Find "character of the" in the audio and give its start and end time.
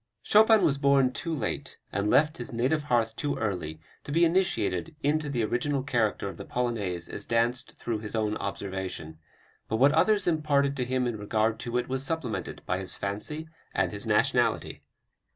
5.83-6.43